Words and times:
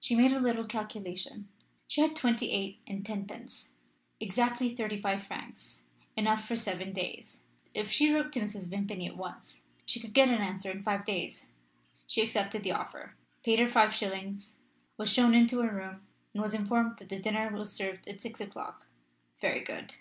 She 0.00 0.14
made 0.14 0.34
a 0.34 0.38
little 0.38 0.66
calculation 0.66 1.48
she 1.86 2.02
had 2.02 2.14
twenty 2.14 2.50
eight 2.52 2.80
and 2.86 3.06
tenpence; 3.06 3.72
exactly 4.20 4.68
thirty 4.76 5.00
five 5.00 5.22
francs 5.24 5.86
enough 6.14 6.46
for 6.46 6.56
seven 6.56 6.92
days. 6.92 7.42
If 7.72 7.90
she 7.90 8.12
wrote 8.12 8.34
to 8.34 8.40
Mrs. 8.40 8.68
Vimpany 8.68 9.06
at 9.06 9.16
once 9.16 9.62
she 9.86 9.98
could 9.98 10.12
get 10.12 10.28
an 10.28 10.42
answer 10.42 10.70
in 10.70 10.82
five 10.82 11.06
days. 11.06 11.48
She 12.06 12.20
accepted 12.20 12.64
the 12.64 12.72
offer, 12.72 13.14
paid 13.44 13.60
her 13.60 13.70
five 13.70 13.94
shillings, 13.94 14.58
was 14.98 15.10
shown 15.10 15.32
into 15.34 15.60
a 15.60 15.72
room, 15.72 16.02
and 16.34 16.42
was 16.42 16.52
informed 16.52 16.98
that 16.98 17.08
the 17.08 17.18
dinner 17.18 17.48
was 17.50 17.72
served 17.72 18.06
at 18.06 18.20
six 18.20 18.42
o'clock. 18.42 18.86
Very 19.40 19.64
good. 19.64 19.94